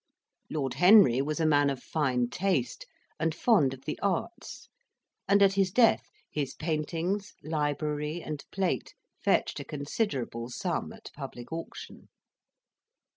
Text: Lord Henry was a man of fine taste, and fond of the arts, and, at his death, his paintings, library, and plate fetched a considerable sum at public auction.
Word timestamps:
Lord 0.49 0.73
Henry 0.73 1.21
was 1.21 1.39
a 1.39 1.45
man 1.45 1.69
of 1.69 1.79
fine 1.79 2.27
taste, 2.31 2.87
and 3.19 3.35
fond 3.35 3.71
of 3.71 3.85
the 3.85 3.99
arts, 3.99 4.67
and, 5.27 5.43
at 5.43 5.53
his 5.53 5.69
death, 5.69 6.09
his 6.27 6.55
paintings, 6.55 7.35
library, 7.43 8.19
and 8.19 8.43
plate 8.51 8.95
fetched 9.23 9.59
a 9.59 9.63
considerable 9.63 10.49
sum 10.49 10.91
at 10.91 11.11
public 11.13 11.53
auction. 11.53 12.09